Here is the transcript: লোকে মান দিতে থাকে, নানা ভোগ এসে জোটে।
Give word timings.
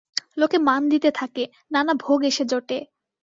লোকে 0.37 0.57
মান 0.59 0.81
দিতে 0.89 1.09
থাকে, 1.11 1.43
নানা 1.71 1.93
ভোগ 2.03 2.19
এসে 2.23 2.43
জোটে। 2.45 2.77